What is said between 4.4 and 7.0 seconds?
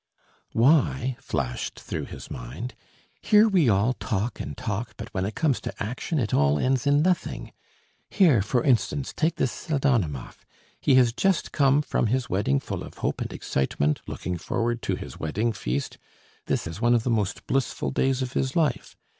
talk, but when it comes to action it all ends